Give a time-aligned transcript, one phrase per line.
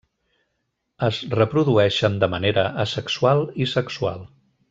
[1.07, 4.27] Es reprodueixen de manera asexual i sexual.